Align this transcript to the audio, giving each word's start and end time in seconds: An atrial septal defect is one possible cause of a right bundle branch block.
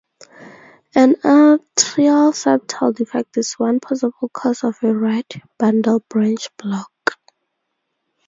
An 0.95 1.13
atrial 1.17 2.33
septal 2.33 2.91
defect 2.95 3.37
is 3.37 3.53
one 3.59 3.79
possible 3.79 4.29
cause 4.33 4.63
of 4.63 4.75
a 4.81 4.91
right 4.91 5.31
bundle 5.59 5.99
branch 6.09 6.49
block. 6.57 6.89